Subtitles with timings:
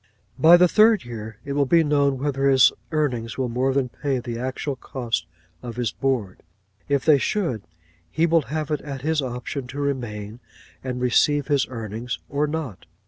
[0.39, 4.17] By the third year it will be known whether his earnings will more than pay
[4.17, 5.27] the actual cost
[5.61, 6.41] of his board;
[6.89, 7.61] if they should,
[8.09, 10.39] he will have it at his option to remain
[10.83, 12.87] and receive his earnings, or not.